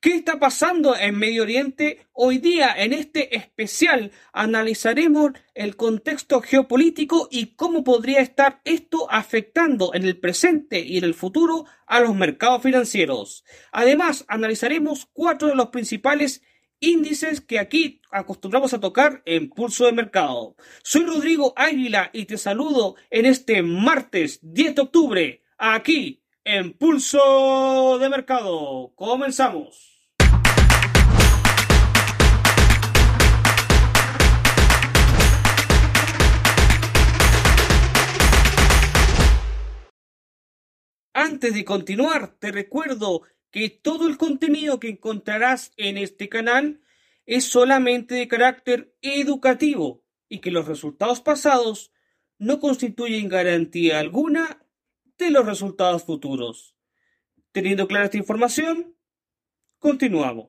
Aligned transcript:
¿Qué 0.00 0.14
está 0.14 0.38
pasando 0.38 0.94
en 0.96 1.18
Medio 1.18 1.42
Oriente? 1.42 2.06
Hoy 2.12 2.38
día, 2.38 2.72
en 2.76 2.92
este 2.92 3.36
especial, 3.36 4.12
analizaremos 4.32 5.32
el 5.56 5.74
contexto 5.74 6.40
geopolítico 6.40 7.26
y 7.32 7.56
cómo 7.56 7.82
podría 7.82 8.20
estar 8.20 8.60
esto 8.64 9.10
afectando 9.10 9.92
en 9.94 10.04
el 10.04 10.16
presente 10.20 10.78
y 10.78 10.98
en 10.98 11.04
el 11.04 11.14
futuro 11.14 11.64
a 11.88 11.98
los 11.98 12.14
mercados 12.14 12.62
financieros. 12.62 13.44
Además, 13.72 14.24
analizaremos 14.28 15.08
cuatro 15.12 15.48
de 15.48 15.56
los 15.56 15.70
principales 15.70 16.42
índices 16.78 17.40
que 17.40 17.58
aquí 17.58 18.00
acostumbramos 18.12 18.72
a 18.74 18.80
tocar 18.80 19.22
en 19.26 19.50
Pulso 19.50 19.86
de 19.86 19.92
Mercado. 19.92 20.54
Soy 20.84 21.06
Rodrigo 21.06 21.54
Águila 21.56 22.10
y 22.12 22.26
te 22.26 22.38
saludo 22.38 22.94
en 23.10 23.26
este 23.26 23.64
martes 23.64 24.38
10 24.42 24.76
de 24.76 24.82
octubre, 24.82 25.42
aquí 25.56 26.22
en 26.44 26.72
Pulso 26.74 27.98
de 27.98 28.08
Mercado. 28.08 28.92
Comenzamos. 28.94 29.87
Antes 41.38 41.54
de 41.54 41.64
continuar, 41.64 42.34
te 42.40 42.50
recuerdo 42.50 43.22
que 43.52 43.70
todo 43.70 44.08
el 44.08 44.18
contenido 44.18 44.80
que 44.80 44.88
encontrarás 44.88 45.70
en 45.76 45.96
este 45.96 46.28
canal 46.28 46.80
es 47.26 47.44
solamente 47.44 48.16
de 48.16 48.26
carácter 48.26 48.92
educativo 49.02 50.02
y 50.28 50.40
que 50.40 50.50
los 50.50 50.66
resultados 50.66 51.20
pasados 51.20 51.92
no 52.38 52.58
constituyen 52.58 53.28
garantía 53.28 54.00
alguna 54.00 54.66
de 55.16 55.30
los 55.30 55.46
resultados 55.46 56.02
futuros. 56.02 56.74
Teniendo 57.52 57.86
clara 57.86 58.06
esta 58.06 58.16
información, 58.16 58.96
continuamos. 59.78 60.48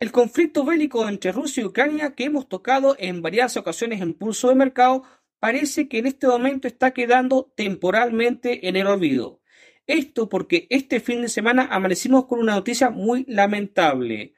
El 0.00 0.12
conflicto 0.12 0.64
bélico 0.64 1.06
entre 1.06 1.30
Rusia 1.30 1.62
y 1.62 1.66
Ucrania 1.66 2.14
que 2.14 2.24
hemos 2.24 2.48
tocado 2.48 2.96
en 2.98 3.20
varias 3.20 3.58
ocasiones 3.58 4.00
en 4.00 4.14
pulso 4.14 4.48
de 4.48 4.54
mercado 4.54 5.02
parece 5.40 5.88
que 5.88 5.98
en 5.98 6.06
este 6.06 6.26
momento 6.26 6.68
está 6.68 6.92
quedando 6.92 7.52
temporalmente 7.54 8.66
en 8.66 8.76
el 8.76 8.86
olvido. 8.86 9.42
Esto 9.86 10.28
porque 10.28 10.66
este 10.70 11.00
fin 11.00 11.22
de 11.22 11.28
semana 11.28 11.68
amanecimos 11.70 12.26
con 12.26 12.40
una 12.40 12.54
noticia 12.54 12.90
muy 12.90 13.24
lamentable. 13.28 14.34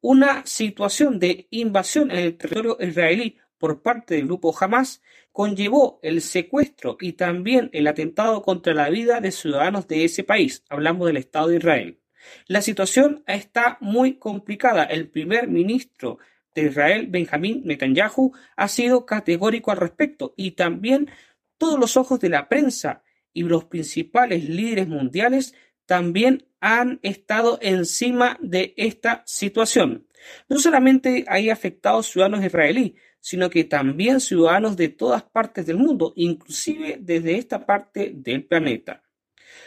Una 0.00 0.46
situación 0.46 1.18
de 1.18 1.48
invasión 1.50 2.10
en 2.10 2.18
el 2.18 2.36
territorio 2.36 2.76
israelí 2.80 3.38
por 3.58 3.82
parte 3.82 4.14
del 4.14 4.26
grupo 4.26 4.54
Hamas 4.58 5.02
conllevó 5.32 5.98
el 6.02 6.20
secuestro 6.20 6.96
y 7.00 7.14
también 7.14 7.70
el 7.72 7.86
atentado 7.86 8.42
contra 8.42 8.74
la 8.74 8.90
vida 8.90 9.20
de 9.20 9.32
ciudadanos 9.32 9.88
de 9.88 10.04
ese 10.04 10.24
país. 10.24 10.64
Hablamos 10.68 11.06
del 11.06 11.16
Estado 11.16 11.48
de 11.48 11.56
Israel. 11.56 11.98
La 12.46 12.62
situación 12.62 13.24
está 13.26 13.78
muy 13.80 14.18
complicada. 14.18 14.84
El 14.84 15.08
primer 15.08 15.48
ministro 15.48 16.18
de 16.54 16.66
Israel, 16.66 17.06
Benjamín 17.08 17.62
Netanyahu, 17.64 18.32
ha 18.56 18.68
sido 18.68 19.06
categórico 19.06 19.70
al 19.70 19.78
respecto 19.78 20.34
y 20.36 20.52
también 20.52 21.10
todos 21.58 21.78
los 21.78 21.96
ojos 21.96 22.20
de 22.20 22.28
la 22.28 22.48
prensa 22.48 23.02
y 23.32 23.42
los 23.42 23.64
principales 23.64 24.48
líderes 24.48 24.88
mundiales 24.88 25.54
también 25.86 26.46
han 26.60 27.00
estado 27.02 27.58
encima 27.60 28.38
de 28.40 28.74
esta 28.76 29.22
situación. 29.26 30.06
No 30.48 30.58
solamente 30.58 31.24
hay 31.28 31.50
afectados 31.50 32.06
ciudadanos 32.06 32.44
israelíes, 32.44 32.92
sino 33.20 33.50
que 33.50 33.64
también 33.64 34.20
ciudadanos 34.20 34.76
de 34.76 34.88
todas 34.88 35.22
partes 35.22 35.66
del 35.66 35.76
mundo, 35.76 36.12
inclusive 36.16 36.98
desde 37.00 37.36
esta 37.36 37.66
parte 37.66 38.12
del 38.14 38.44
planeta. 38.44 39.02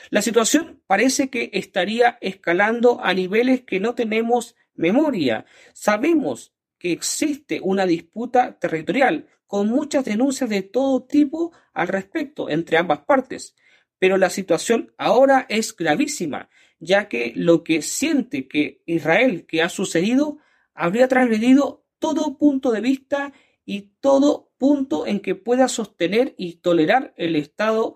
La 0.10 0.22
situación 0.22 0.82
parece 0.88 1.30
que 1.30 1.50
estaría 1.54 2.18
escalando 2.22 3.00
a 3.04 3.14
niveles 3.14 3.62
que 3.62 3.80
no 3.80 3.96
tenemos 3.96 4.56
memoria. 4.76 5.46
Sabemos 5.74 6.54
que 6.78 6.92
existe 6.92 7.60
una 7.62 7.86
disputa 7.86 8.58
territorial 8.60 9.28
con 9.48 9.68
muchas 9.68 10.06
denuncias 10.06 10.50
de 10.50 10.62
todo 10.64 11.04
tipo 11.04 11.52
al 11.74 11.88
respecto 11.88 12.50
entre 12.50 12.78
ambas 12.78 13.00
partes. 13.00 13.56
Pero 14.00 14.18
la 14.18 14.30
situación 14.30 14.94
ahora 14.98 15.46
es 15.50 15.76
gravísima, 15.76 16.50
ya 16.80 17.08
que 17.08 17.34
lo 17.36 17.64
que 17.64 17.82
siente 17.82 18.48
que 18.48 18.82
Israel 18.86 19.46
que 19.48 19.62
ha 19.62 19.70
sucedido 19.70 20.38
habría 20.74 21.08
transgredido 21.08 21.86
todo 22.00 22.38
punto 22.38 22.72
de 22.72 22.82
vista 22.82 23.34
y 23.66 23.94
todo 24.00 24.52
punto 24.58 25.08
en 25.08 25.20
que 25.20 25.36
pueda 25.36 25.68
sostener 25.68 26.36
y 26.38 26.58
tolerar 26.58 27.14
el 27.18 27.36
Estado. 27.36 27.96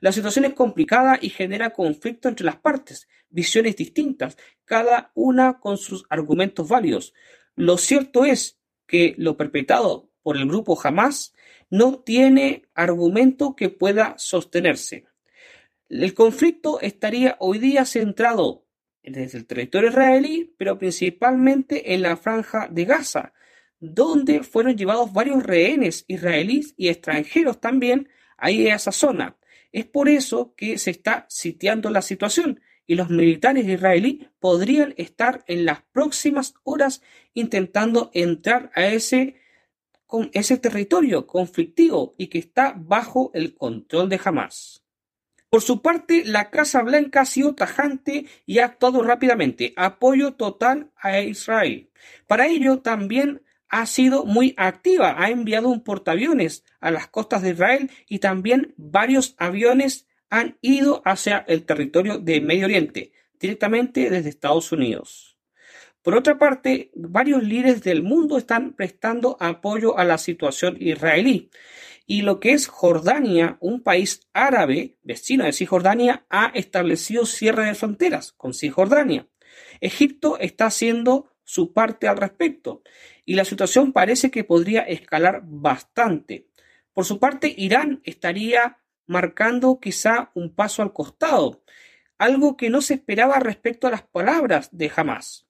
La 0.00 0.12
situación 0.12 0.44
es 0.44 0.52
complicada 0.52 1.18
y 1.20 1.30
genera 1.30 1.70
conflicto 1.70 2.28
entre 2.28 2.44
las 2.44 2.56
partes, 2.56 3.08
visiones 3.30 3.76
distintas, 3.76 4.36
cada 4.66 5.10
una 5.14 5.58
con 5.58 5.78
sus 5.78 6.04
argumentos 6.10 6.68
válidos. 6.68 7.14
Lo 7.54 7.78
cierto 7.78 8.26
es 8.26 8.60
que 8.86 9.14
lo 9.16 9.38
perpetrado 9.38 10.05
por 10.26 10.36
el 10.36 10.48
grupo 10.48 10.76
Hamas 10.82 11.32
no 11.70 12.00
tiene 12.00 12.64
argumento 12.74 13.54
que 13.54 13.68
pueda 13.68 14.16
sostenerse. 14.18 15.04
El 15.88 16.14
conflicto 16.14 16.80
estaría 16.80 17.36
hoy 17.38 17.60
día 17.60 17.84
centrado 17.84 18.64
desde 19.04 19.38
el 19.38 19.46
territorio 19.46 19.90
israelí, 19.90 20.52
pero 20.58 20.80
principalmente 20.80 21.94
en 21.94 22.02
la 22.02 22.16
franja 22.16 22.66
de 22.68 22.86
Gaza, 22.86 23.34
donde 23.78 24.42
fueron 24.42 24.76
llevados 24.76 25.12
varios 25.12 25.44
rehenes 25.44 26.04
israelíes 26.08 26.74
y 26.76 26.88
extranjeros 26.88 27.60
también 27.60 28.08
ahí 28.36 28.66
a 28.66 28.74
esa 28.74 28.90
zona. 28.90 29.36
Es 29.70 29.84
por 29.84 30.08
eso 30.08 30.54
que 30.56 30.76
se 30.78 30.90
está 30.90 31.26
sitiando 31.28 31.88
la 31.88 32.02
situación 32.02 32.60
y 32.84 32.96
los 32.96 33.10
militares 33.10 33.64
israelíes 33.68 34.26
podrían 34.40 34.92
estar 34.96 35.44
en 35.46 35.64
las 35.64 35.82
próximas 35.92 36.54
horas 36.64 37.00
intentando 37.32 38.10
entrar 38.12 38.72
a 38.74 38.86
ese 38.86 39.36
con 40.06 40.30
ese 40.32 40.58
territorio 40.58 41.26
conflictivo 41.26 42.14
y 42.16 42.28
que 42.28 42.38
está 42.38 42.74
bajo 42.76 43.30
el 43.34 43.54
control 43.54 44.08
de 44.08 44.20
Hamas. 44.24 44.84
Por 45.48 45.62
su 45.62 45.80
parte, 45.80 46.24
la 46.24 46.50
Casa 46.50 46.82
Blanca 46.82 47.22
ha 47.22 47.24
sido 47.24 47.54
tajante 47.54 48.26
y 48.46 48.58
ha 48.58 48.66
actuado 48.66 49.02
rápidamente. 49.02 49.72
Apoyo 49.76 50.34
total 50.34 50.90
a 50.96 51.20
Israel. 51.20 51.90
Para 52.26 52.46
ello, 52.46 52.80
también 52.80 53.42
ha 53.68 53.86
sido 53.86 54.24
muy 54.24 54.54
activa. 54.56 55.14
Ha 55.18 55.30
enviado 55.30 55.68
un 55.68 55.82
portaaviones 55.82 56.64
a 56.80 56.90
las 56.90 57.08
costas 57.08 57.42
de 57.42 57.50
Israel 57.50 57.90
y 58.08 58.18
también 58.18 58.74
varios 58.76 59.34
aviones 59.38 60.06
han 60.30 60.58
ido 60.60 61.02
hacia 61.04 61.38
el 61.48 61.64
territorio 61.64 62.18
de 62.18 62.40
Medio 62.40 62.66
Oriente, 62.66 63.12
directamente 63.38 64.10
desde 64.10 64.28
Estados 64.28 64.72
Unidos. 64.72 65.25
Por 66.06 66.14
otra 66.14 66.38
parte, 66.38 66.92
varios 66.94 67.42
líderes 67.42 67.82
del 67.82 68.04
mundo 68.04 68.38
están 68.38 68.74
prestando 68.74 69.36
apoyo 69.40 69.98
a 69.98 70.04
la 70.04 70.18
situación 70.18 70.76
israelí. 70.78 71.50
Y 72.06 72.22
lo 72.22 72.38
que 72.38 72.52
es 72.52 72.68
Jordania, 72.68 73.58
un 73.58 73.82
país 73.82 74.20
árabe 74.32 74.98
vecino 75.02 75.42
de 75.42 75.52
Cisjordania, 75.52 76.24
ha 76.30 76.52
establecido 76.54 77.26
cierre 77.26 77.64
de 77.64 77.74
fronteras 77.74 78.30
con 78.34 78.54
Cisjordania. 78.54 79.26
Egipto 79.80 80.38
está 80.38 80.66
haciendo 80.66 81.32
su 81.42 81.72
parte 81.72 82.06
al 82.06 82.18
respecto 82.18 82.82
y 83.24 83.34
la 83.34 83.44
situación 83.44 83.92
parece 83.92 84.30
que 84.30 84.44
podría 84.44 84.82
escalar 84.82 85.42
bastante. 85.44 86.46
Por 86.92 87.04
su 87.04 87.18
parte, 87.18 87.52
Irán 87.56 88.00
estaría 88.04 88.78
marcando 89.08 89.80
quizá 89.80 90.30
un 90.34 90.54
paso 90.54 90.82
al 90.82 90.92
costado, 90.92 91.64
algo 92.16 92.56
que 92.56 92.70
no 92.70 92.80
se 92.80 92.94
esperaba 92.94 93.40
respecto 93.40 93.88
a 93.88 93.90
las 93.90 94.02
palabras 94.02 94.68
de 94.70 94.92
Hamas. 94.94 95.45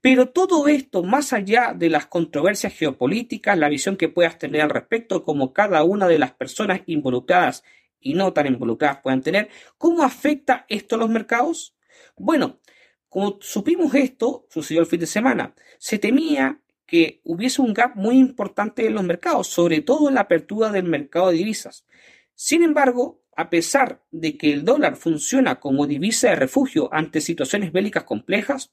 Pero 0.00 0.28
todo 0.30 0.68
esto, 0.68 1.02
más 1.02 1.32
allá 1.32 1.74
de 1.76 1.88
las 1.88 2.06
controversias 2.06 2.74
geopolíticas, 2.74 3.58
la 3.58 3.68
visión 3.68 3.96
que 3.96 4.08
puedas 4.08 4.38
tener 4.38 4.60
al 4.62 4.70
respecto, 4.70 5.24
como 5.24 5.52
cada 5.52 5.82
una 5.84 6.08
de 6.08 6.18
las 6.18 6.32
personas 6.32 6.82
involucradas 6.86 7.64
y 8.00 8.14
no 8.14 8.32
tan 8.32 8.46
involucradas 8.46 8.98
puedan 9.02 9.22
tener, 9.22 9.48
¿cómo 9.78 10.02
afecta 10.02 10.66
esto 10.68 10.96
a 10.96 10.98
los 10.98 11.10
mercados? 11.10 11.74
Bueno, 12.16 12.60
como 13.08 13.38
supimos 13.40 13.94
esto, 13.94 14.46
sucedió 14.50 14.80
el 14.80 14.86
fin 14.86 15.00
de 15.00 15.06
semana, 15.06 15.54
se 15.78 15.98
temía 15.98 16.60
que 16.86 17.20
hubiese 17.24 17.62
un 17.62 17.72
gap 17.72 17.94
muy 17.94 18.18
importante 18.18 18.86
en 18.86 18.94
los 18.94 19.04
mercados, 19.04 19.48
sobre 19.48 19.80
todo 19.80 20.08
en 20.08 20.14
la 20.16 20.22
apertura 20.22 20.70
del 20.70 20.84
mercado 20.84 21.30
de 21.30 21.38
divisas. 21.38 21.86
Sin 22.34 22.62
embargo, 22.62 23.22
a 23.34 23.50
pesar 23.50 24.02
de 24.10 24.36
que 24.36 24.52
el 24.52 24.64
dólar 24.64 24.96
funciona 24.96 25.58
como 25.58 25.86
divisa 25.86 26.28
de 26.28 26.36
refugio 26.36 26.88
ante 26.92 27.20
situaciones 27.20 27.72
bélicas 27.72 28.04
complejas, 28.04 28.72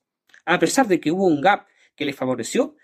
a 0.50 0.60
pesar 0.60 0.88
de 0.88 1.00
que 1.00 1.12
hubo 1.12 1.28
un 1.28 1.42
gap 1.42 1.68
que 1.96 2.06
le 2.06 2.14
favoreció. 2.14 2.76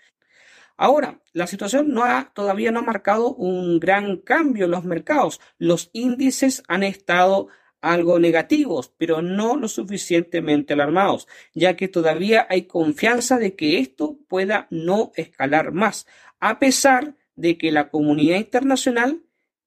Ahora, 0.76 1.20
la 1.32 1.46
situación 1.46 1.94
todavía 2.32 2.70
no 2.70 2.80
ha 2.80 2.82
marcado 2.82 3.34
un 3.34 3.80
gran 3.80 4.18
cambio 4.18 4.66
en 4.66 4.70
los 4.70 4.84
mercados. 4.84 5.40
Los 5.58 5.90
índices 5.92 6.62
han 6.68 6.82
estado 6.84 7.48
algo 7.80 8.18
negativos, 8.18 8.92
pero 8.96 9.20
no 9.20 9.56
lo 9.56 9.68
suficientemente 9.68 10.74
alarmados, 10.74 11.26
ya 11.54 11.76
que 11.76 11.88
todavía 11.88 12.46
hay 12.48 12.62
confianza 12.62 13.38
de 13.38 13.56
que 13.56 13.78
esto 13.78 14.18
pueda 14.28 14.68
no 14.70 15.12
escalar 15.16 15.72
más, 15.72 16.06
a 16.38 16.58
pesar 16.58 17.16
de 17.34 17.58
que 17.58 17.72
la 17.72 17.90
comunidad 17.90 18.38
internacional 18.38 19.22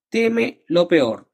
teme 0.10 0.64
lo 0.68 0.88
peor. 0.88 1.30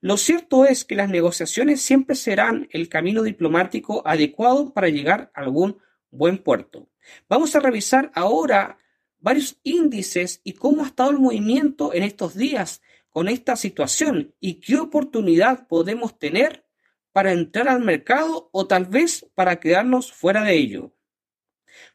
Lo 0.00 0.16
cierto 0.16 0.64
es 0.64 0.84
que 0.84 0.94
las 0.94 1.08
negociaciones 1.08 1.82
siempre 1.82 2.14
serán 2.14 2.68
el 2.70 2.88
camino 2.88 3.22
diplomático 3.22 4.06
adecuado 4.06 4.72
para 4.72 4.88
llegar 4.88 5.32
a 5.34 5.40
algún 5.40 5.78
buen 6.10 6.38
puerto. 6.38 6.88
Vamos 7.28 7.54
a 7.54 7.60
revisar 7.60 8.10
ahora 8.14 8.78
varios 9.18 9.58
índices 9.62 10.40
y 10.44 10.52
cómo 10.52 10.84
ha 10.84 10.88
estado 10.88 11.10
el 11.10 11.18
movimiento 11.18 11.92
en 11.92 12.02
estos 12.02 12.34
días 12.34 12.82
con 13.10 13.28
esta 13.28 13.56
situación 13.56 14.34
y 14.40 14.60
qué 14.60 14.76
oportunidad 14.78 15.66
podemos 15.66 16.18
tener 16.18 16.64
para 17.12 17.32
entrar 17.32 17.68
al 17.68 17.80
mercado 17.80 18.48
o 18.52 18.66
tal 18.66 18.86
vez 18.86 19.26
para 19.34 19.58
quedarnos 19.58 20.12
fuera 20.12 20.44
de 20.44 20.54
ello. 20.54 20.92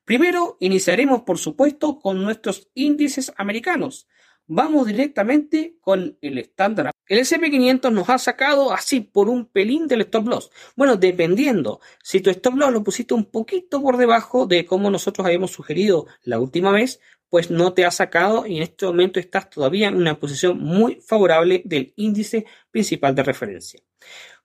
Primero, 0.06 0.57
iniciaremos 0.60 1.21
por 1.21 1.38
supuesto 1.38 2.00
con 2.00 2.21
nuestros 2.21 2.69
índices 2.74 3.31
americanos. 3.38 4.07
Vamos 4.47 4.87
directamente 4.87 5.77
con 5.79 6.17
el 6.21 6.37
estándar. 6.37 6.91
El 7.07 7.19
SP500 7.19 7.91
nos 7.91 8.09
ha 8.09 8.17
sacado 8.17 8.73
así 8.73 8.99
por 8.99 9.29
un 9.29 9.45
pelín 9.45 9.87
del 9.87 10.01
stop 10.01 10.27
loss. 10.27 10.51
Bueno, 10.75 10.97
dependiendo. 10.97 11.79
Si 12.03 12.19
tu 12.19 12.29
stop 12.29 12.55
loss 12.55 12.73
lo 12.73 12.83
pusiste 12.83 13.13
un 13.13 13.25
poquito 13.25 13.81
por 13.81 13.97
debajo 13.97 14.45
de 14.45 14.65
como 14.65 14.91
nosotros 14.91 15.25
habíamos 15.25 15.51
sugerido 15.51 16.07
la 16.23 16.39
última 16.39 16.71
vez, 16.71 16.99
pues 17.29 17.49
no 17.49 17.73
te 17.73 17.85
ha 17.85 17.91
sacado 17.91 18.45
y 18.45 18.57
en 18.57 18.63
este 18.63 18.85
momento 18.85 19.19
estás 19.19 19.49
todavía 19.49 19.87
en 19.87 19.95
una 19.95 20.19
posición 20.19 20.59
muy 20.59 21.01
favorable 21.01 21.61
del 21.65 21.93
índice 21.95 22.45
principal 22.69 23.15
de 23.15 23.23
referencia. 23.23 23.81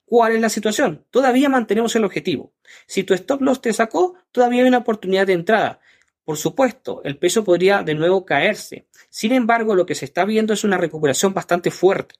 ¿Cuál 0.05 0.37
es 0.37 0.41
la 0.41 0.49
situación? 0.49 1.05
Todavía 1.11 1.51
mantenemos 1.51 1.95
el 1.97 2.05
objetivo. 2.05 2.55
Si 2.87 3.05
tu 3.05 3.13
stop 3.13 3.43
loss 3.43 3.61
te 3.61 3.75
sacó, 3.75 4.15
todavía 4.33 4.63
hay 4.63 4.69
una 4.69 4.79
oportunidad 4.79 5.27
de 5.27 5.35
entrada. 5.35 5.81
Por 6.29 6.37
supuesto, 6.37 7.01
el 7.05 7.17
peso 7.17 7.43
podría 7.43 7.83
de 7.83 7.95
nuevo 7.95 8.27
caerse. 8.27 8.87
Sin 9.09 9.33
embargo, 9.33 9.75
lo 9.75 9.87
que 9.87 9.95
se 9.95 10.05
está 10.05 10.27
viendo 10.27 10.53
es 10.53 10.63
una 10.63 10.77
recuperación 10.77 11.33
bastante 11.33 11.71
fuerte. 11.71 12.17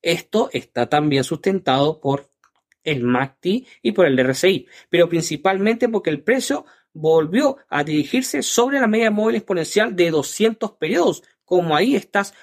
Esto 0.00 0.48
está 0.52 0.88
también 0.88 1.24
sustentado 1.24 2.00
por 2.00 2.30
el 2.84 3.02
MACD 3.02 3.66
y 3.82 3.90
por 3.90 4.06
el 4.06 4.16
RSI, 4.16 4.68
pero 4.90 5.08
principalmente 5.08 5.88
porque 5.88 6.10
el 6.10 6.22
precio 6.22 6.66
volvió 6.92 7.56
a 7.68 7.82
dirigirse 7.82 8.44
sobre 8.44 8.78
la 8.78 8.86
media 8.86 9.10
móvil 9.10 9.34
exponencial 9.34 9.96
de 9.96 10.12
200 10.12 10.76
periodos, 10.76 11.24
como 11.44 11.74
ahí 11.74 11.96
estás 11.96 12.34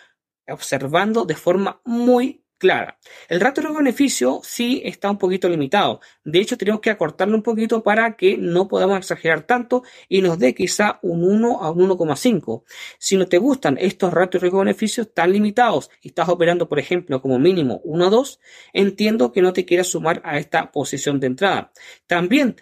observando 0.45 1.23
de 1.23 1.35
forma 1.35 1.79
muy 1.85 2.44
clara. 2.57 2.97
El 3.29 3.41
ratio 3.41 3.63
de 3.63 3.73
beneficio 3.73 4.41
sí 4.43 4.81
está 4.85 5.09
un 5.09 5.17
poquito 5.17 5.49
limitado. 5.49 5.99
De 6.23 6.39
hecho, 6.39 6.57
tenemos 6.57 6.81
que 6.81 6.89
acortarlo 6.89 7.35
un 7.35 7.43
poquito 7.43 7.83
para 7.83 8.15
que 8.15 8.37
no 8.37 8.67
podamos 8.67 8.97
exagerar 8.97 9.43
tanto 9.43 9.83
y 10.09 10.21
nos 10.21 10.39
dé 10.39 10.53
quizá 10.55 10.99
un 11.01 11.23
1 11.23 11.61
a 11.61 11.71
un 11.71 11.89
1,5. 11.89 12.63
Si 12.97 13.17
no 13.17 13.27
te 13.27 13.37
gustan 13.37 13.77
estos 13.79 14.13
ratios 14.13 14.43
de 14.43 14.49
beneficios 14.49 15.13
tan 15.13 15.31
limitados 15.31 15.89
y 16.01 16.09
estás 16.09 16.29
operando, 16.29 16.69
por 16.69 16.79
ejemplo, 16.79 17.21
como 17.21 17.39
mínimo 17.39 17.81
1 17.83 18.05
a 18.05 18.09
2, 18.09 18.39
entiendo 18.73 19.31
que 19.31 19.41
no 19.41 19.53
te 19.53 19.65
quieras 19.65 19.87
sumar 19.87 20.21
a 20.23 20.37
esta 20.37 20.71
posición 20.71 21.19
de 21.19 21.27
entrada. 21.27 21.71
También 22.07 22.55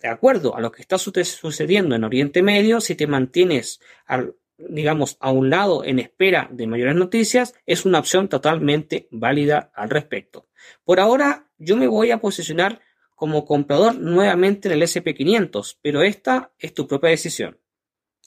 de 0.00 0.08
acuerdo 0.08 0.56
a 0.56 0.60
lo 0.60 0.72
que 0.72 0.80
está 0.80 0.96
sucediendo 0.96 1.94
en 1.94 2.04
Oriente 2.04 2.42
Medio, 2.42 2.80
si 2.80 2.94
te 2.94 3.06
mantienes 3.06 3.80
al 4.06 4.34
digamos, 4.68 5.16
a 5.20 5.30
un 5.30 5.50
lado 5.50 5.84
en 5.84 5.98
espera 5.98 6.48
de 6.50 6.66
mayores 6.66 6.94
noticias, 6.94 7.54
es 7.66 7.84
una 7.84 7.98
opción 7.98 8.28
totalmente 8.28 9.08
válida 9.10 9.70
al 9.74 9.90
respecto. 9.90 10.48
Por 10.84 11.00
ahora, 11.00 11.48
yo 11.58 11.76
me 11.76 11.86
voy 11.86 12.10
a 12.10 12.20
posicionar 12.20 12.80
como 13.14 13.44
comprador 13.44 13.96
nuevamente 13.96 14.68
en 14.68 14.74
el 14.74 14.82
SP500, 14.82 15.78
pero 15.82 16.02
esta 16.02 16.52
es 16.58 16.72
tu 16.74 16.86
propia 16.86 17.10
decisión. 17.10 17.58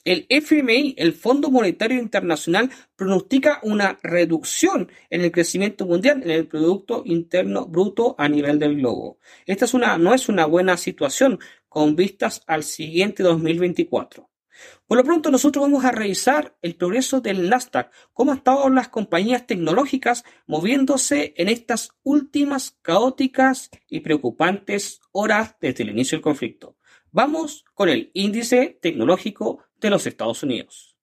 El 0.04 0.26
FMI, 0.28 0.96
el 0.98 1.14
Fondo 1.14 1.50
Monetario 1.50 1.98
Internacional, 1.98 2.70
pronostica 2.94 3.58
una 3.62 3.98
reducción 4.02 4.92
en 5.08 5.22
el 5.22 5.32
crecimiento 5.32 5.86
mundial, 5.86 6.22
en 6.22 6.30
el 6.30 6.46
Producto 6.46 7.02
Interno 7.06 7.64
Bruto 7.66 8.14
a 8.18 8.28
nivel 8.28 8.58
del 8.58 8.76
globo. 8.76 9.18
Esta 9.46 9.64
es 9.64 9.72
una, 9.72 9.96
no 9.96 10.12
es 10.12 10.28
una 10.28 10.44
buena 10.44 10.76
situación 10.76 11.38
con 11.70 11.96
vistas 11.96 12.42
al 12.46 12.64
siguiente 12.64 13.22
2024. 13.22 14.28
Por 14.86 14.98
lo 14.98 15.04
pronto 15.04 15.30
nosotros 15.30 15.62
vamos 15.62 15.84
a 15.84 15.90
revisar 15.90 16.56
el 16.62 16.76
progreso 16.76 17.20
del 17.20 17.48
Nasdaq, 17.48 17.90
cómo 18.12 18.32
han 18.32 18.38
estado 18.38 18.68
las 18.68 18.88
compañías 18.88 19.46
tecnológicas 19.46 20.24
moviéndose 20.46 21.34
en 21.36 21.48
estas 21.48 21.90
últimas 22.02 22.76
caóticas 22.82 23.70
y 23.88 24.00
preocupantes 24.00 25.00
horas 25.12 25.56
desde 25.60 25.84
el 25.84 25.90
inicio 25.90 26.18
del 26.18 26.22
conflicto. 26.22 26.76
Vamos 27.10 27.64
con 27.74 27.88
el 27.88 28.10
índice 28.14 28.78
tecnológico 28.80 29.62
de 29.80 29.90
los 29.90 30.06
Estados 30.06 30.42
Unidos. 30.42 30.96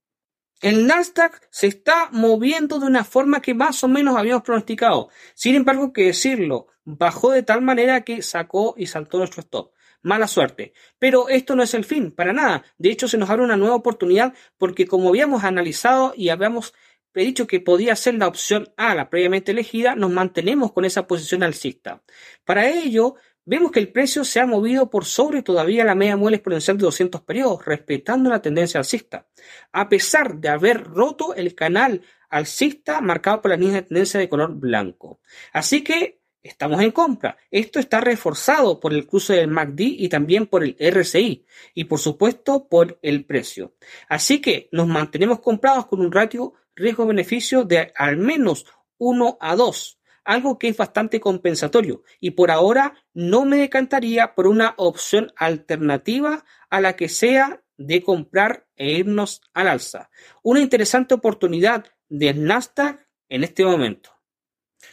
El 0.61 0.85
Nasdaq 0.85 1.47
se 1.49 1.67
está 1.67 2.09
moviendo 2.11 2.79
de 2.79 2.85
una 2.85 3.03
forma 3.03 3.41
que 3.41 3.55
más 3.55 3.83
o 3.83 3.87
menos 3.87 4.15
habíamos 4.15 4.43
pronosticado. 4.43 5.09
Sin 5.33 5.55
embargo, 5.55 5.91
que 5.91 6.05
decirlo, 6.05 6.67
bajó 6.83 7.31
de 7.31 7.41
tal 7.41 7.61
manera 7.61 8.01
que 8.01 8.21
sacó 8.21 8.75
y 8.77 8.85
saltó 8.85 9.17
nuestro 9.17 9.41
stop 9.41 9.71
mala 10.01 10.27
suerte. 10.27 10.73
Pero 10.99 11.29
esto 11.29 11.55
no 11.55 11.63
es 11.63 11.73
el 11.73 11.85
fin, 11.85 12.11
para 12.11 12.33
nada. 12.33 12.63
De 12.77 12.89
hecho, 12.89 13.07
se 13.07 13.17
nos 13.17 13.29
abre 13.29 13.43
una 13.43 13.57
nueva 13.57 13.75
oportunidad 13.75 14.33
porque 14.57 14.87
como 14.87 15.09
habíamos 15.09 15.43
analizado 15.43 16.13
y 16.15 16.29
habíamos 16.29 16.73
dicho 17.13 17.47
que 17.47 17.59
podía 17.59 17.95
ser 17.95 18.15
la 18.15 18.27
opción 18.27 18.69
A, 18.77 18.95
la 18.95 19.09
previamente 19.09 19.51
elegida, 19.51 19.95
nos 19.95 20.11
mantenemos 20.11 20.71
con 20.71 20.85
esa 20.85 21.07
posición 21.07 21.43
alcista. 21.43 22.03
Para 22.45 22.69
ello, 22.69 23.15
vemos 23.45 23.71
que 23.71 23.79
el 23.79 23.91
precio 23.91 24.23
se 24.23 24.39
ha 24.39 24.45
movido 24.45 24.89
por 24.89 25.05
sobre 25.05 25.43
todavía 25.43 25.83
la 25.83 25.95
media 25.95 26.15
muela 26.15 26.37
exponencial 26.37 26.77
de 26.77 26.85
200 26.85 27.21
periodos, 27.21 27.65
respetando 27.65 28.29
la 28.29 28.41
tendencia 28.41 28.79
alcista, 28.79 29.27
a 29.71 29.89
pesar 29.89 30.37
de 30.37 30.49
haber 30.49 30.83
roto 30.83 31.35
el 31.35 31.53
canal 31.55 32.01
alcista 32.29 33.01
marcado 33.01 33.41
por 33.41 33.51
la 33.51 33.57
línea 33.57 33.75
de 33.75 33.81
tendencia 33.83 34.19
de 34.19 34.29
color 34.29 34.55
blanco. 34.55 35.19
Así 35.51 35.83
que 35.83 36.20
Estamos 36.43 36.81
en 36.81 36.91
compra. 36.91 37.37
Esto 37.51 37.79
está 37.79 38.01
reforzado 38.01 38.79
por 38.79 38.93
el 38.93 39.05
cruce 39.05 39.33
del 39.33 39.49
MACD 39.49 39.81
y 39.81 40.09
también 40.09 40.47
por 40.47 40.63
el 40.63 40.75
RSI 40.79 41.45
y 41.75 41.83
por 41.83 41.99
supuesto 41.99 42.67
por 42.67 42.97
el 43.03 43.25
precio. 43.25 43.75
Así 44.09 44.41
que 44.41 44.67
nos 44.71 44.87
mantenemos 44.87 45.39
comprados 45.39 45.85
con 45.85 46.01
un 46.01 46.11
ratio 46.11 46.53
riesgo-beneficio 46.75 47.63
de 47.63 47.91
al 47.95 48.17
menos 48.17 48.65
1 48.97 49.37
a 49.39 49.55
2, 49.55 49.99
algo 50.23 50.57
que 50.57 50.69
es 50.69 50.77
bastante 50.77 51.19
compensatorio 51.19 52.03
y 52.19 52.31
por 52.31 52.49
ahora 52.49 52.95
no 53.13 53.45
me 53.45 53.57
decantaría 53.57 54.33
por 54.33 54.47
una 54.47 54.73
opción 54.77 55.31
alternativa 55.35 56.43
a 56.71 56.81
la 56.81 56.95
que 56.95 57.07
sea 57.07 57.61
de 57.77 58.01
comprar 58.01 58.67
e 58.75 58.91
irnos 58.93 59.41
al 59.53 59.67
alza. 59.67 60.09
Una 60.41 60.59
interesante 60.59 61.13
oportunidad 61.13 61.85
del 62.09 62.43
Nasdaq 62.43 63.07
en 63.29 63.43
este 63.43 63.63
momento. 63.63 64.20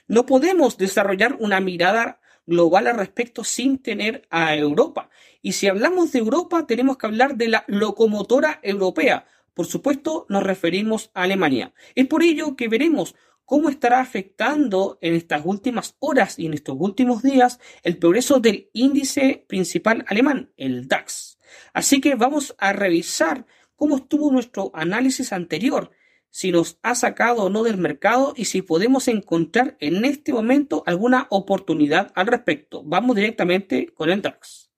No 0.06 0.26
podemos 0.26 0.78
desarrollar 0.78 1.36
una 1.40 1.60
mirada 1.60 2.20
global 2.46 2.86
al 2.86 2.96
respecto 2.96 3.44
sin 3.44 3.78
tener 3.78 4.26
a 4.30 4.56
Europa. 4.56 5.10
Y 5.42 5.52
si 5.52 5.68
hablamos 5.68 6.12
de 6.12 6.20
Europa, 6.20 6.66
tenemos 6.66 6.96
que 6.96 7.06
hablar 7.06 7.36
de 7.36 7.48
la 7.48 7.64
locomotora 7.68 8.58
europea. 8.62 9.26
Por 9.54 9.66
supuesto, 9.66 10.24
nos 10.28 10.42
referimos 10.42 11.10
a 11.14 11.22
Alemania. 11.22 11.74
Es 11.94 12.06
por 12.06 12.22
ello 12.22 12.56
que 12.56 12.68
veremos 12.68 13.14
cómo 13.44 13.70
estará 13.70 14.00
afectando 14.00 14.98
en 15.00 15.14
estas 15.14 15.42
últimas 15.44 15.96
horas 16.00 16.38
y 16.38 16.46
en 16.46 16.54
estos 16.54 16.76
últimos 16.78 17.22
días 17.22 17.60
el 17.82 17.96
progreso 17.96 18.40
del 18.40 18.68
índice 18.72 19.44
principal 19.48 20.04
alemán, 20.06 20.52
el 20.56 20.86
DAX. 20.86 21.38
Así 21.72 22.00
que 22.00 22.14
vamos 22.14 22.54
a 22.58 22.72
revisar 22.72 23.46
cómo 23.74 23.96
estuvo 23.96 24.30
nuestro 24.30 24.70
análisis 24.74 25.32
anterior 25.32 25.90
si 26.30 26.52
nos 26.52 26.78
ha 26.82 26.94
sacado 26.94 27.44
o 27.44 27.50
no 27.50 27.62
del 27.62 27.78
mercado 27.78 28.32
y 28.36 28.46
si 28.46 28.62
podemos 28.62 29.08
encontrar 29.08 29.76
en 29.80 30.04
este 30.04 30.32
momento 30.32 30.82
alguna 30.86 31.26
oportunidad 31.30 32.12
al 32.14 32.26
respecto. 32.26 32.82
Vamos 32.84 33.16
directamente 33.16 33.92
con 33.94 34.10
el 34.10 34.22
DAX. 34.22 34.70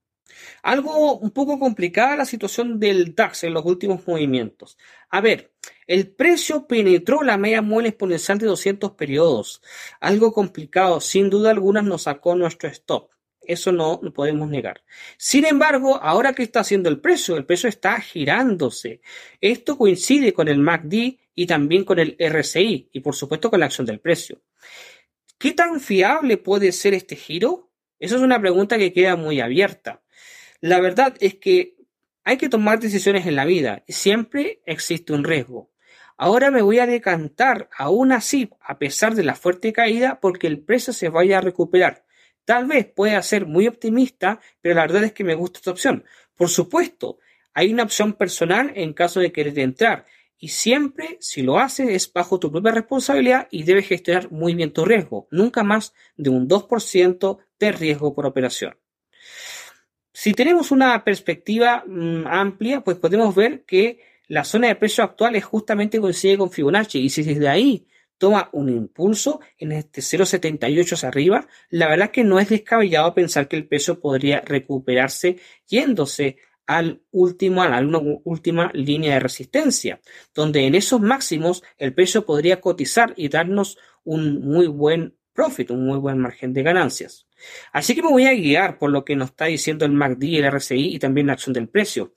Algo 0.63 1.19
un 1.19 1.31
poco 1.31 1.59
complicada 1.59 2.17
la 2.17 2.25
situación 2.25 2.79
del 2.79 3.15
DAX 3.15 3.45
en 3.45 3.55
los 3.55 3.65
últimos 3.65 4.07
movimientos. 4.07 4.79
A 5.11 5.21
ver, 5.21 5.53
el 5.87 6.09
precio 6.09 6.67
penetró 6.67 7.23
la 7.23 7.37
media 7.37 7.63
muela 7.63 7.89
exponencial 7.89 8.39
de 8.39 8.47
200 8.47 8.93
periodos. 8.93 9.63
Algo 10.01 10.33
complicado, 10.33 11.01
sin 11.01 11.31
duda 11.31 11.51
alguna 11.51 11.83
nos 11.83 12.03
sacó 12.03 12.35
nuestro 12.37 12.69
stop. 12.69 13.11
Eso 13.51 13.73
no 13.73 13.99
lo 14.01 14.13
podemos 14.13 14.49
negar. 14.49 14.85
Sin 15.17 15.45
embargo, 15.45 16.01
ahora 16.01 16.35
que 16.35 16.45
está 16.45 16.61
haciendo 16.61 16.89
el 16.89 17.01
precio, 17.01 17.37
el 17.37 17.45
precio 17.45 17.69
está 17.69 18.01
girándose. 18.01 19.01
Esto 19.41 19.77
coincide 19.77 20.33
con 20.33 20.47
el 20.47 20.59
MACD 20.59 21.19
y 21.35 21.47
también 21.47 21.85
con 21.85 21.99
el 21.99 22.17
RSI 22.21 22.91
y 22.93 23.01
por 23.01 23.17
supuesto 23.17 23.51
con 23.51 23.59
la 23.59 23.67
acción 23.67 23.89
del 23.89 23.99
precio. 23.99 24.41
¿Qué 25.37 25.51
tan 25.51 25.81
fiable 25.81 26.37
puede 26.37 26.71
ser 26.71 26.95
este 26.95 27.17
giro? 27.17 27.73
Esa 27.99 28.15
es 28.15 28.23
una 28.23 28.41
pregunta 28.41 28.79
que 28.79 28.93
queda 28.93 29.17
muy 29.17 29.41
abierta. 29.41 30.01
La 30.61 30.81
verdad 30.81 31.17
es 31.19 31.35
que 31.35 31.75
hay 32.23 32.37
que 32.37 32.49
tomar 32.49 32.79
decisiones 32.79 33.27
en 33.27 33.35
la 33.35 33.47
vida 33.47 33.83
y 33.89 33.95
siempre 33.95 34.63
existe 34.65 35.13
un 35.13 35.25
riesgo. 35.25 35.73
Ahora 36.17 36.53
me 36.53 36.63
voy 36.63 36.79
a 36.79 36.87
decantar 36.87 37.69
aún 37.77 38.13
así, 38.13 38.49
a 38.61 38.79
pesar 38.79 39.17
de 39.17 39.25
la 39.25 39.35
fuerte 39.35 39.73
caída, 39.73 40.21
porque 40.21 40.47
el 40.47 40.61
precio 40.61 40.93
se 40.93 41.09
vaya 41.09 41.39
a 41.39 41.41
recuperar. 41.41 42.05
Tal 42.51 42.67
vez 42.67 42.85
pueda 42.85 43.23
ser 43.23 43.47
muy 43.47 43.69
optimista, 43.69 44.41
pero 44.61 44.75
la 44.75 44.81
verdad 44.81 45.05
es 45.05 45.13
que 45.13 45.23
me 45.23 45.37
gusta 45.37 45.61
esta 45.61 45.71
opción. 45.71 46.03
Por 46.35 46.49
supuesto, 46.49 47.21
hay 47.55 47.73
una 47.73 47.85
opción 47.85 48.15
personal 48.15 48.73
en 48.75 48.93
caso 48.93 49.21
de 49.21 49.31
querer 49.31 49.57
entrar. 49.61 50.05
Y 50.37 50.49
siempre, 50.49 51.17
si 51.21 51.43
lo 51.43 51.61
haces, 51.61 51.91
es 51.91 52.13
bajo 52.13 52.41
tu 52.41 52.51
propia 52.51 52.73
responsabilidad 52.73 53.47
y 53.53 53.63
debes 53.63 53.87
gestionar 53.87 54.33
muy 54.33 54.57
bien 54.57 54.73
tu 54.73 54.85
riesgo. 54.85 55.29
Nunca 55.31 55.63
más 55.63 55.95
de 56.17 56.31
un 56.31 56.49
2% 56.49 57.39
de 57.61 57.71
riesgo 57.71 58.17
por 58.17 58.27
operación. 58.27 58.77
Si 60.13 60.35
tenemos 60.35 60.73
una 60.73 61.05
perspectiva 61.05 61.85
mm, 61.87 62.27
amplia, 62.27 62.81
pues 62.81 62.97
podemos 62.97 63.33
ver 63.33 63.63
que 63.63 64.01
la 64.27 64.43
zona 64.43 64.67
de 64.67 64.75
precio 64.75 65.05
actual 65.05 65.37
es 65.37 65.45
justamente 65.45 66.01
coincide 66.01 66.37
con 66.37 66.51
Fibonacci 66.51 66.99
y 66.99 67.11
si 67.11 67.23
desde 67.23 67.49
ahí 67.49 67.87
toma 68.21 68.51
un 68.53 68.69
impulso 68.69 69.41
en 69.57 69.73
este 69.73 70.03
0.78 70.03 70.93
hacia 70.93 71.09
arriba, 71.09 71.49
la 71.71 71.89
verdad 71.89 72.11
que 72.11 72.23
no 72.23 72.39
es 72.39 72.51
descabellado 72.51 73.15
pensar 73.15 73.49
que 73.49 73.57
el 73.57 73.67
peso 73.67 73.99
podría 73.99 74.43
recuperarse 74.43 75.39
yéndose 75.67 76.37
al 76.67 77.03
último, 77.11 77.63
a 77.63 77.69
la 77.71 77.81
última 78.25 78.71
línea 78.75 79.15
de 79.15 79.21
resistencia, 79.21 80.03
donde 80.35 80.67
en 80.67 80.75
esos 80.75 81.01
máximos 81.01 81.63
el 81.79 81.95
peso 81.95 82.27
podría 82.27 82.61
cotizar 82.61 83.15
y 83.17 83.31
darnos 83.31 83.79
un 84.05 84.43
muy 84.43 84.67
buen 84.67 85.17
profit, 85.33 85.71
un 85.71 85.87
muy 85.87 85.99
buen 85.99 86.19
margen 86.19 86.53
de 86.53 86.63
ganancias. 86.63 87.27
Así 87.73 87.95
que 87.95 88.03
me 88.03 88.11
voy 88.11 88.27
a 88.27 88.35
guiar 88.35 88.79
por 88.79 88.91
lo 88.91 89.03
que 89.03 89.17
nos 89.17 89.31
está 89.31 89.47
diciendo 89.47 89.87
el 89.87 89.93
MACD, 89.93 90.25
el 90.25 90.53
RSI 90.53 90.95
y 90.95 90.99
también 90.99 91.29
la 91.29 91.33
acción 91.33 91.55
del 91.55 91.71
precio. 91.71 92.13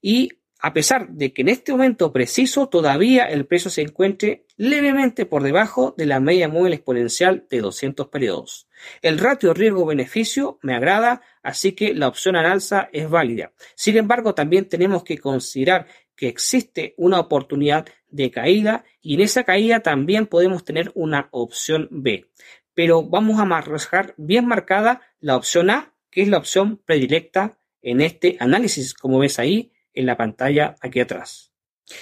Y 0.00 0.30
a 0.62 0.72
pesar 0.72 1.08
de 1.10 1.32
que 1.32 1.42
en 1.42 1.48
este 1.48 1.72
momento 1.72 2.12
preciso 2.12 2.68
todavía 2.68 3.24
el 3.24 3.46
precio 3.46 3.70
se 3.70 3.82
encuentre 3.82 4.46
levemente 4.60 5.24
por 5.24 5.42
debajo 5.42 5.94
de 5.96 6.04
la 6.04 6.20
media 6.20 6.46
móvil 6.46 6.74
exponencial 6.74 7.46
de 7.48 7.62
200 7.62 8.08
periodos. 8.08 8.68
El 9.00 9.18
ratio 9.18 9.54
riesgo-beneficio 9.54 10.58
me 10.60 10.74
agrada, 10.74 11.22
así 11.42 11.72
que 11.72 11.94
la 11.94 12.08
opción 12.08 12.36
al 12.36 12.44
alza 12.44 12.90
es 12.92 13.08
válida. 13.08 13.54
Sin 13.74 13.96
embargo, 13.96 14.34
también 14.34 14.68
tenemos 14.68 15.02
que 15.02 15.16
considerar 15.16 15.86
que 16.14 16.28
existe 16.28 16.92
una 16.98 17.20
oportunidad 17.20 17.86
de 18.10 18.30
caída 18.30 18.84
y 19.00 19.14
en 19.14 19.22
esa 19.22 19.44
caída 19.44 19.80
también 19.80 20.26
podemos 20.26 20.62
tener 20.62 20.92
una 20.94 21.30
opción 21.30 21.88
B. 21.90 22.26
Pero 22.74 23.02
vamos 23.02 23.40
a 23.40 23.46
marcar 23.46 24.12
bien 24.18 24.44
marcada 24.44 25.00
la 25.20 25.36
opción 25.36 25.70
A, 25.70 25.94
que 26.10 26.20
es 26.20 26.28
la 26.28 26.36
opción 26.36 26.76
predilecta 26.84 27.58
en 27.80 28.02
este 28.02 28.36
análisis, 28.40 28.92
como 28.92 29.20
ves 29.20 29.38
ahí 29.38 29.72
en 29.94 30.04
la 30.04 30.18
pantalla 30.18 30.76
aquí 30.82 31.00
atrás. 31.00 31.49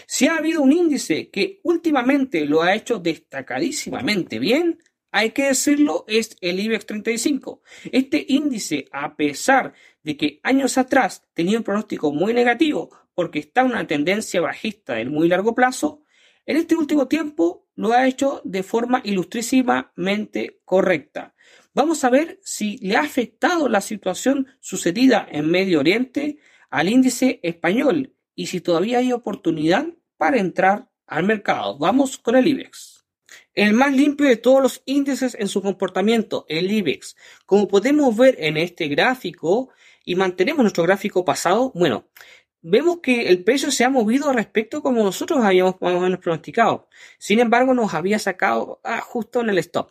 Si 0.06 0.26
ha 0.26 0.36
habido 0.36 0.62
un 0.62 0.72
índice 0.72 1.30
que 1.30 1.60
últimamente 1.62 2.44
lo 2.44 2.62
ha 2.62 2.74
hecho 2.74 2.98
destacadísimamente 2.98 4.38
bien, 4.38 4.78
hay 5.10 5.30
que 5.30 5.46
decirlo, 5.46 6.04
es 6.06 6.36
el 6.40 6.60
IBEX 6.60 6.86
35. 6.86 7.62
Este 7.92 8.24
índice, 8.28 8.88
a 8.92 9.16
pesar 9.16 9.72
de 10.02 10.16
que 10.16 10.40
años 10.42 10.76
atrás 10.78 11.22
tenía 11.34 11.58
un 11.58 11.64
pronóstico 11.64 12.12
muy 12.12 12.34
negativo 12.34 12.90
porque 13.14 13.40
está 13.40 13.62
en 13.62 13.68
una 13.68 13.86
tendencia 13.86 14.40
bajista 14.40 14.94
del 14.94 15.10
muy 15.10 15.28
largo 15.28 15.54
plazo, 15.54 16.04
en 16.46 16.56
este 16.56 16.76
último 16.76 17.08
tiempo 17.08 17.66
lo 17.74 17.92
ha 17.92 18.06
hecho 18.06 18.40
de 18.44 18.62
forma 18.62 19.00
ilustrísimamente 19.04 20.60
correcta. 20.64 21.34
Vamos 21.74 22.04
a 22.04 22.10
ver 22.10 22.38
si 22.42 22.78
le 22.78 22.96
ha 22.96 23.00
afectado 23.00 23.68
la 23.68 23.80
situación 23.80 24.46
sucedida 24.60 25.26
en 25.30 25.50
Medio 25.50 25.80
Oriente 25.80 26.38
al 26.70 26.88
índice 26.88 27.40
español 27.42 28.14
y 28.38 28.46
si 28.46 28.60
todavía 28.60 28.98
hay 28.98 29.12
oportunidad 29.12 29.88
para 30.16 30.38
entrar 30.38 30.88
al 31.08 31.24
mercado. 31.24 31.76
Vamos 31.76 32.18
con 32.18 32.36
el 32.36 32.46
IBEX. 32.46 33.04
El 33.52 33.72
más 33.72 33.92
limpio 33.92 34.28
de 34.28 34.36
todos 34.36 34.62
los 34.62 34.82
índices 34.86 35.36
en 35.40 35.48
su 35.48 35.60
comportamiento, 35.60 36.46
el 36.48 36.70
IBEX. 36.70 37.16
Como 37.46 37.66
podemos 37.66 38.16
ver 38.16 38.36
en 38.38 38.56
este 38.56 38.86
gráfico 38.86 39.70
y 40.04 40.14
mantenemos 40.14 40.62
nuestro 40.62 40.84
gráfico 40.84 41.24
pasado, 41.24 41.72
bueno, 41.74 42.06
vemos 42.62 43.00
que 43.00 43.28
el 43.28 43.42
precio 43.42 43.72
se 43.72 43.82
ha 43.82 43.90
movido 43.90 44.32
respecto 44.32 44.82
como 44.82 45.02
nosotros 45.02 45.42
habíamos 45.42 45.74
más 45.80 45.94
o 45.94 46.00
menos 46.00 46.20
pronosticado. 46.20 46.88
Sin 47.18 47.40
embargo, 47.40 47.74
nos 47.74 47.92
había 47.92 48.20
sacado 48.20 48.80
ah, 48.84 49.00
justo 49.00 49.40
en 49.40 49.50
el 49.50 49.58
stop. 49.58 49.90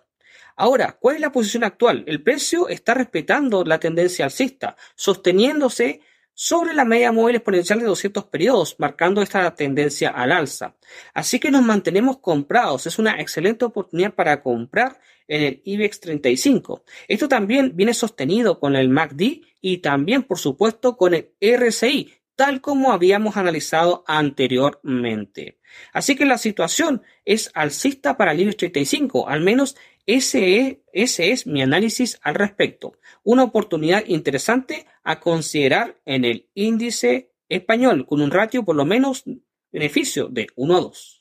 Ahora, 0.56 0.98
¿cuál 1.02 1.16
es 1.16 1.22
la 1.22 1.34
posición 1.34 1.66
actual? 1.66 2.06
El 2.08 2.24
precio 2.24 2.70
está 2.70 2.94
respetando 2.94 3.66
la 3.66 3.78
tendencia 3.78 4.24
alcista, 4.24 4.78
sosteniéndose 4.96 6.00
sobre 6.40 6.76
la 6.76 6.86
media 6.86 7.12
móvil 7.12 7.38
exponencial 7.38 7.80
de 7.80 7.88
200 7.88 8.26
periodos, 8.26 8.76
marcando 8.78 9.24
esta 9.24 9.56
tendencia 9.56 10.10
al 10.12 10.32
alza. 10.32 10.76
Así 11.16 11.40
que 11.40 11.50
nos 11.50 11.64
mantenemos 11.64 12.20
comprados. 12.20 12.86
Es 12.86 13.00
una 13.00 13.20
excelente 13.20 13.66
oportunidad 13.66 14.14
para 14.14 14.44
comprar 14.44 15.00
en 15.28 15.42
el 15.42 15.62
IBEX 15.66 16.00
35. 16.00 16.84
Esto 17.08 17.28
también 17.28 17.72
viene 17.76 17.96
sostenido 17.96 18.60
con 18.60 18.76
el 18.76 18.88
MACD 18.88 19.42
y 19.62 19.78
también, 19.80 20.22
por 20.22 20.38
supuesto, 20.38 20.96
con 20.96 21.16
el 21.16 21.32
RSI, 21.42 22.14
tal 22.36 22.62
como 22.62 22.92
habíamos 22.92 23.36
analizado 23.36 24.04
anteriormente. 24.06 25.58
Así 25.92 26.16
que 26.16 26.26
la 26.26 26.38
situación 26.38 27.02
es 27.26 27.50
alcista 27.56 28.16
para 28.16 28.34
el 28.34 28.42
IBEX 28.42 28.58
35, 28.58 29.28
al 29.28 29.42
menos 29.42 29.76
ese 30.08 30.58
es, 30.58 30.78
ese 30.94 31.32
es 31.32 31.46
mi 31.46 31.62
análisis 31.62 32.18
al 32.24 32.36
respecto. 32.36 32.94
Una 33.24 33.44
oportunidad 33.44 34.06
interesante 34.08 34.88
a 35.04 35.20
considerar 35.20 36.00
en 36.06 36.24
el 36.24 36.50
índice 36.54 37.34
español 37.50 38.08
con 38.08 38.22
un 38.22 38.32
ratio 38.32 38.64
por 38.64 38.78
lo 38.78 38.86
menos 38.86 39.26
beneficio 39.72 40.30
de 40.30 40.48
1 40.56 40.78
a 40.78 40.80
2. 40.80 41.17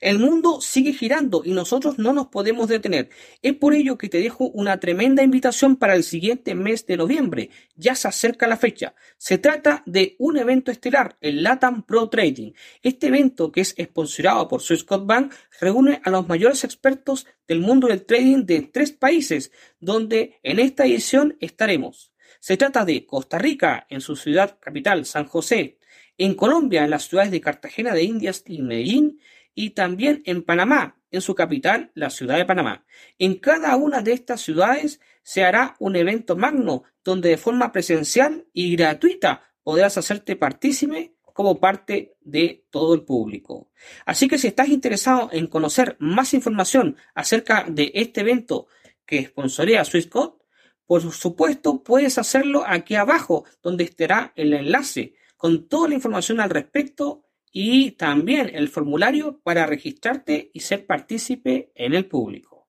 El 0.00 0.18
mundo 0.18 0.60
sigue 0.60 0.92
girando 0.92 1.42
y 1.44 1.52
nosotros 1.52 1.98
no 1.98 2.12
nos 2.12 2.28
podemos 2.28 2.68
detener. 2.68 3.10
Es 3.42 3.54
por 3.54 3.74
ello 3.74 3.98
que 3.98 4.08
te 4.08 4.18
dejo 4.18 4.48
una 4.48 4.78
tremenda 4.78 5.22
invitación 5.22 5.76
para 5.76 5.94
el 5.94 6.04
siguiente 6.04 6.54
mes 6.54 6.86
de 6.86 6.96
noviembre. 6.96 7.50
Ya 7.74 7.94
se 7.94 8.08
acerca 8.08 8.46
la 8.46 8.56
fecha. 8.56 8.94
Se 9.18 9.38
trata 9.38 9.82
de 9.86 10.16
un 10.18 10.36
evento 10.36 10.70
estelar, 10.70 11.16
el 11.20 11.42
LATAM 11.42 11.84
Pro 11.84 12.08
Trading. 12.08 12.52
Este 12.82 13.08
evento, 13.08 13.50
que 13.50 13.62
es 13.62 13.74
sponsorado 13.78 14.48
por 14.48 14.62
Swissquote 14.62 15.06
Bank, 15.06 15.32
reúne 15.60 16.00
a 16.04 16.10
los 16.10 16.28
mayores 16.28 16.64
expertos 16.64 17.26
del 17.46 17.60
mundo 17.60 17.88
del 17.88 18.04
trading 18.04 18.44
de 18.44 18.62
tres 18.62 18.92
países, 18.92 19.52
donde 19.80 20.38
en 20.42 20.58
esta 20.58 20.84
edición 20.84 21.36
estaremos. 21.40 22.12
Se 22.40 22.56
trata 22.56 22.84
de 22.84 23.06
Costa 23.06 23.38
Rica, 23.38 23.86
en 23.88 24.00
su 24.00 24.16
ciudad 24.16 24.58
capital, 24.58 25.04
San 25.06 25.26
José, 25.26 25.78
en 26.18 26.34
Colombia, 26.34 26.84
en 26.84 26.90
las 26.90 27.08
ciudades 27.08 27.30
de 27.30 27.40
Cartagena 27.40 27.94
de 27.94 28.02
Indias 28.02 28.42
y 28.46 28.62
Medellín, 28.62 29.20
y 29.54 29.70
también 29.70 30.22
en 30.26 30.42
Panamá, 30.42 30.98
en 31.10 31.20
su 31.20 31.34
capital, 31.34 31.90
la 31.94 32.10
ciudad 32.10 32.36
de 32.36 32.44
Panamá. 32.44 32.84
En 33.18 33.36
cada 33.36 33.76
una 33.76 34.02
de 34.02 34.12
estas 34.12 34.40
ciudades 34.40 35.00
se 35.22 35.44
hará 35.44 35.76
un 35.78 35.96
evento 35.96 36.36
magno 36.36 36.84
donde 37.04 37.30
de 37.30 37.36
forma 37.36 37.72
presencial 37.72 38.46
y 38.52 38.76
gratuita 38.76 39.42
podrás 39.62 39.98
hacerte 39.98 40.36
partícipe 40.36 41.14
como 41.32 41.60
parte 41.60 42.16
de 42.20 42.66
todo 42.70 42.94
el 42.94 43.02
público. 43.02 43.70
Así 44.04 44.28
que 44.28 44.38
si 44.38 44.48
estás 44.48 44.68
interesado 44.68 45.30
en 45.32 45.46
conocer 45.46 45.96
más 45.98 46.34
información 46.34 46.96
acerca 47.14 47.66
de 47.68 47.90
este 47.94 48.20
evento 48.20 48.66
que 49.06 49.26
sponsorea 49.26 49.84
Swisscode, 49.84 50.42
por 50.86 51.00
supuesto 51.12 51.82
puedes 51.82 52.18
hacerlo 52.18 52.64
aquí 52.66 52.94
abajo 52.94 53.44
donde 53.62 53.84
estará 53.84 54.32
el 54.36 54.52
enlace 54.52 55.14
con 55.36 55.68
toda 55.68 55.88
la 55.88 55.94
información 55.94 56.40
al 56.40 56.50
respecto 56.50 57.24
y 57.52 57.92
también 57.92 58.50
el 58.54 58.68
formulario 58.68 59.40
para 59.44 59.66
registrarte 59.66 60.50
y 60.54 60.60
ser 60.60 60.86
partícipe 60.86 61.70
en 61.74 61.94
el 61.94 62.06
público. 62.06 62.68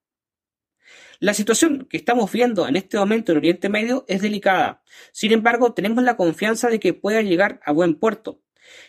La 1.19 1.33
situación 1.33 1.87
que 1.89 1.95
estamos 1.95 2.29
viendo 2.33 2.67
en 2.67 2.75
este 2.75 2.97
momento 2.97 3.31
en 3.31 3.37
Oriente 3.37 3.69
Medio 3.69 4.03
es 4.09 4.21
delicada. 4.21 4.83
Sin 5.13 5.31
embargo, 5.31 5.73
tenemos 5.73 6.03
la 6.03 6.17
confianza 6.17 6.69
de 6.69 6.81
que 6.81 6.93
pueda 6.93 7.21
llegar 7.21 7.61
a 7.65 7.71
buen 7.71 7.95
puerto. 7.95 8.41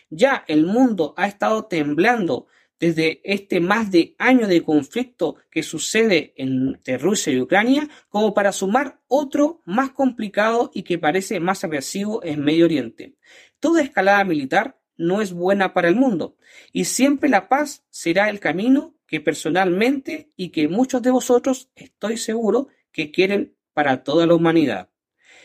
Ya 0.09 0.43
el 0.47 0.65
mundo 0.65 1.13
ha 1.15 1.27
estado 1.27 1.65
temblando 1.65 2.47
desde 2.77 3.21
este 3.23 3.61
más 3.61 3.89
de 3.89 4.15
año 4.19 4.47
de 4.47 4.63
conflicto 4.63 5.37
que 5.49 5.63
sucede 5.63 6.33
entre 6.35 6.97
Rusia 6.97 7.31
y 7.31 7.39
Ucrania, 7.39 7.87
como 8.09 8.33
para 8.33 8.51
sumar 8.51 8.99
otro 9.07 9.61
más 9.65 9.91
complicado 9.91 10.71
y 10.73 10.83
que 10.83 10.99
parece 10.99 11.39
más 11.39 11.63
agresivo 11.63 12.21
en 12.21 12.43
Medio 12.43 12.65
Oriente. 12.65 13.15
Toda 13.61 13.81
escalada 13.81 14.25
militar 14.25 14.77
no 14.97 15.21
es 15.21 15.33
buena 15.33 15.73
para 15.73 15.87
el 15.87 15.95
mundo, 15.95 16.37
y 16.71 16.85
siempre 16.85 17.29
la 17.29 17.49
paz 17.49 17.83
será 17.89 18.29
el 18.29 18.39
camino 18.39 18.95
que 19.07 19.21
personalmente 19.21 20.31
y 20.35 20.49
que 20.49 20.67
muchos 20.67 21.01
de 21.01 21.11
vosotros 21.11 21.69
estoy 21.75 22.17
seguro 22.17 22.69
que 22.91 23.11
quieren 23.11 23.55
para 23.73 24.03
toda 24.03 24.25
la 24.25 24.35
humanidad. 24.35 24.89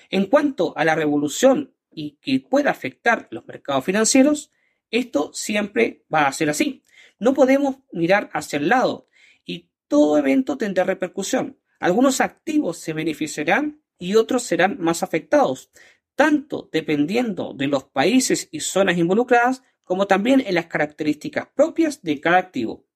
En 0.08 0.26
cuanto 0.26 0.76
a 0.76 0.84
la 0.84 0.94
revolución 0.94 1.74
y 1.90 2.18
que 2.20 2.40
pueda 2.40 2.70
afectar 2.70 3.28
los 3.30 3.46
mercados 3.46 3.84
financieros, 3.84 4.50
esto 4.90 5.30
siempre 5.32 6.04
va 6.12 6.26
a 6.26 6.32
ser 6.32 6.50
así. 6.50 6.84
No 7.18 7.34
podemos 7.34 7.76
mirar 7.92 8.30
hacia 8.32 8.58
el 8.58 8.68
lado 8.68 9.08
y 9.44 9.70
todo 9.88 10.18
evento 10.18 10.56
tendrá 10.56 10.84
repercusión. 10.84 11.58
Algunos 11.78 12.20
activos 12.20 12.78
se 12.78 12.92
beneficiarán 12.92 13.82
y 13.98 14.14
otros 14.14 14.42
serán 14.42 14.78
más 14.80 15.02
afectados, 15.02 15.70
tanto 16.14 16.68
dependiendo 16.72 17.54
de 17.54 17.66
los 17.66 17.84
países 17.84 18.48
y 18.50 18.60
zonas 18.60 18.98
involucradas, 18.98 19.62
como 19.84 20.06
también 20.06 20.42
en 20.46 20.54
las 20.54 20.66
características 20.66 21.48
propias 21.54 22.02
de 22.02 22.20
cada 22.20 22.38
activo. 22.38 22.86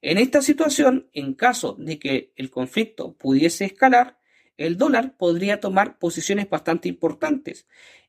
En 0.00 0.18
esta 0.18 0.42
situación, 0.42 1.08
en 1.12 1.34
caso 1.34 1.76
de 1.78 1.98
que 1.98 2.32
el 2.34 2.50
conflicto 2.50 3.16
pudiese 3.16 3.64
escalar, 3.64 4.18
el 4.56 4.76
dólar 4.76 5.16
podría 5.16 5.60
tomar 5.60 5.98
posiciones 5.98 6.50
bastante 6.50 6.88
importantes 6.88 7.66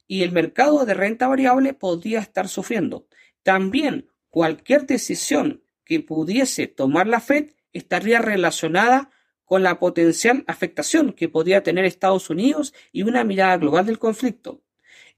y 0.08 0.24
el 0.24 0.32
mercado 0.32 0.86
de 0.86 0.94
renta 0.94 1.28
variable 1.28 1.74
podría 1.74 2.20
estar 2.20 2.48
sufriendo. 2.48 3.08
También 3.44 4.10
cualquier 4.30 4.86
decisión 4.88 5.64
que 5.86 6.00
pudiese 6.00 6.68
tomar 6.68 7.08
la 7.08 7.20
Fed 7.20 7.52
estaría 7.72 8.20
relacionada 8.20 9.12
con 9.46 9.64
la 9.64 9.80
potencial 9.80 10.44
afectación 10.48 11.14
que 11.14 11.30
podría 11.30 11.64
tener 11.64 11.86
Estados 11.86 12.30
Unidos 12.30 12.74
y 12.92 13.04
una 13.04 13.24
mirada 13.24 13.58
global 13.58 13.86
del 13.86 14.00
conflicto. 14.00 14.62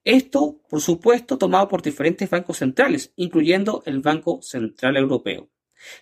Esto, 0.03 0.61
por 0.69 0.81
supuesto, 0.81 1.37
tomado 1.37 1.67
por 1.67 1.81
diferentes 1.81 2.29
bancos 2.29 2.57
centrales, 2.57 3.11
incluyendo 3.15 3.81
el 3.85 4.01
Banco 4.01 4.39
Central 4.41 4.97
Europeo. 4.97 5.49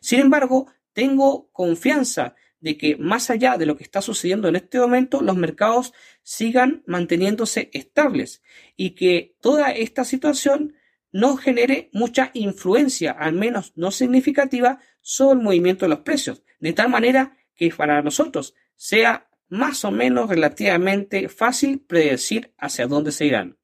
Sin 0.02 0.20
embargo, 0.20 0.68
tengo 0.94 1.50
confianza 1.52 2.36
de 2.60 2.78
que 2.78 2.96
más 2.96 3.30
allá 3.30 3.58
de 3.58 3.66
lo 3.66 3.76
que 3.76 3.84
está 3.84 4.02
sucediendo 4.02 4.48
en 4.48 4.56
este 4.56 4.80
momento, 4.80 5.22
los 5.22 5.36
mercados 5.36 5.94
sigan 6.22 6.84
manteniéndose 6.86 7.70
estables 7.74 8.42
y 8.78 8.92
que 8.92 9.36
toda 9.42 9.72
esta 9.72 10.06
situación 10.06 10.76
no 11.12 11.38
genere 11.38 11.90
mucha 11.94 12.32
influencia, 12.34 13.12
al 13.12 13.34
menos 13.34 13.74
no 13.76 13.92
significativa, 13.92 14.80
sobre 15.02 15.40
el 15.40 15.44
movimiento 15.44 15.86
de 15.86 15.90
los 15.90 16.00
precios, 16.00 16.44
de 16.60 16.74
tal 16.74 16.90
manera 16.90 17.38
que 17.56 17.70
para 17.70 18.02
nosotros 18.02 18.54
sea 18.76 19.30
más 19.50 19.86
o 19.86 19.92
menos 19.92 20.30
relativamente 20.30 21.30
fácil 21.30 21.80
predecir 21.80 22.54
hacia 22.58 22.88
dónde 22.88 23.12
se 23.12 23.26
irán. 23.26 23.58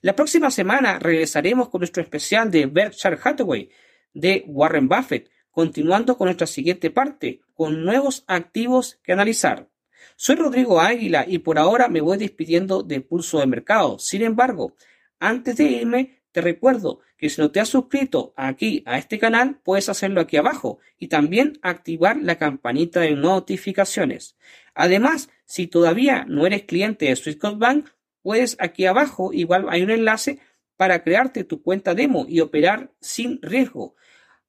La 0.00 0.14
próxima 0.14 0.50
semana 0.50 0.98
regresaremos 0.98 1.68
con 1.68 1.80
nuestro 1.80 2.02
especial 2.02 2.50
de 2.50 2.66
Berkshire 2.66 3.18
Hathaway 3.22 3.70
de 4.12 4.44
Warren 4.46 4.88
Buffett, 4.88 5.30
continuando 5.50 6.16
con 6.16 6.26
nuestra 6.26 6.46
siguiente 6.46 6.90
parte, 6.90 7.40
con 7.54 7.84
nuevos 7.84 8.24
activos 8.26 8.98
que 9.02 9.12
analizar. 9.12 9.68
Soy 10.16 10.36
Rodrigo 10.36 10.80
Águila 10.80 11.24
y 11.26 11.38
por 11.38 11.58
ahora 11.58 11.88
me 11.88 12.00
voy 12.00 12.18
despidiendo 12.18 12.82
de 12.82 13.00
Pulso 13.00 13.40
de 13.40 13.46
Mercado. 13.46 13.98
Sin 13.98 14.22
embargo, 14.22 14.74
antes 15.18 15.56
de 15.56 15.64
irme, 15.64 16.15
te 16.36 16.42
recuerdo 16.42 17.00
que 17.16 17.30
si 17.30 17.40
no 17.40 17.50
te 17.50 17.60
has 17.60 17.70
suscrito 17.70 18.34
aquí 18.36 18.82
a 18.84 18.98
este 18.98 19.18
canal, 19.18 19.58
puedes 19.64 19.88
hacerlo 19.88 20.20
aquí 20.20 20.36
abajo 20.36 20.80
y 20.98 21.08
también 21.08 21.58
activar 21.62 22.18
la 22.18 22.36
campanita 22.36 23.00
de 23.00 23.16
notificaciones. 23.16 24.36
Además, 24.74 25.30
si 25.46 25.66
todavía 25.66 26.26
no 26.28 26.44
eres 26.44 26.64
cliente 26.64 27.06
de 27.06 27.16
Swissquote 27.16 27.56
Bank, 27.56 27.88
puedes 28.20 28.58
aquí 28.60 28.84
abajo, 28.84 29.32
igual 29.32 29.64
hay 29.70 29.80
un 29.80 29.88
enlace 29.88 30.38
para 30.76 31.02
crearte 31.02 31.44
tu 31.44 31.62
cuenta 31.62 31.94
demo 31.94 32.26
y 32.28 32.40
operar 32.40 32.92
sin 33.00 33.40
riesgo. 33.40 33.94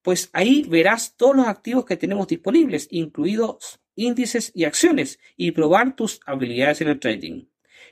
Pues 0.01 0.29
ahí 0.33 0.65
verás 0.67 1.15
todos 1.15 1.37
los 1.37 1.47
activos 1.47 1.85
que 1.85 1.95
tenemos 1.95 2.27
disponibles, 2.27 2.89
incluidos 2.91 3.79
índices 3.95 4.51
y 4.53 4.65
acciones, 4.65 5.19
y 5.37 5.51
probar 5.51 5.95
tus 5.95 6.19
habilidades 6.25 6.81
en 6.81 6.89
el 6.89 6.99
trading. 6.99 7.45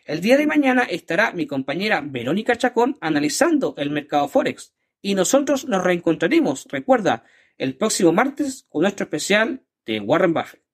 El 0.06 0.22
día 0.22 0.38
de 0.38 0.46
mañana 0.46 0.84
estará 0.84 1.32
mi 1.32 1.48
compañera 1.48 2.00
Verónica 2.00 2.56
Chacón 2.56 2.96
analizando 3.02 3.74
el 3.78 3.90
mercado 3.90 4.28
Forex 4.28 4.76
y 5.02 5.16
nosotros 5.16 5.68
nos 5.68 5.84
reencontraremos, 5.84 6.68
recuerda, 6.70 7.24
el 7.58 7.76
próximo 7.76 8.14
martes 8.14 8.68
con 8.70 8.84
nuestro 8.84 9.06
especial 9.06 9.64
de 9.84 10.00
Warren 10.00 10.36
Buffett. 10.36 10.65